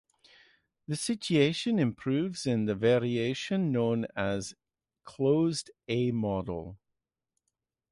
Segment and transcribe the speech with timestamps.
[0.87, 4.55] The situation improves in the variation known as
[5.03, 6.79] closed A-model.